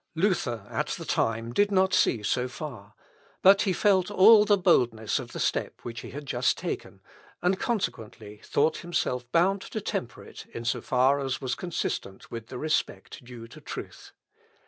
[0.15, 2.95] Luther, at the time, did not see so far;
[3.43, 7.01] but he felt all the boldness of the step which he had just taken,
[7.39, 12.47] and, consequently, thought himself bound to temper it in so far as was consistent with
[12.47, 14.11] the respect due to truth.